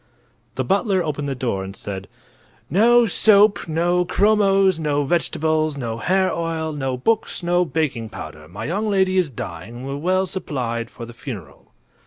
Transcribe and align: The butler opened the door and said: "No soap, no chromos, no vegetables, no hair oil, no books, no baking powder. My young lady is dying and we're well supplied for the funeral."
The 0.55 0.63
butler 0.63 1.03
opened 1.03 1.29
the 1.29 1.35
door 1.35 1.63
and 1.63 1.75
said: 1.75 2.07
"No 2.71 3.05
soap, 3.05 3.67
no 3.67 4.03
chromos, 4.03 4.79
no 4.79 5.03
vegetables, 5.03 5.77
no 5.77 5.99
hair 5.99 6.33
oil, 6.33 6.73
no 6.73 6.97
books, 6.97 7.43
no 7.43 7.63
baking 7.65 8.09
powder. 8.09 8.47
My 8.47 8.65
young 8.65 8.89
lady 8.89 9.19
is 9.19 9.29
dying 9.29 9.75
and 9.75 9.85
we're 9.85 9.97
well 9.97 10.25
supplied 10.25 10.89
for 10.89 11.05
the 11.05 11.13
funeral." 11.13 11.71